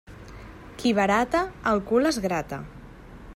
Qui 0.79 0.93
barata, 0.99 1.43
el 1.73 1.83
cul 1.91 2.13
es 2.13 2.19
grata. 2.25 2.61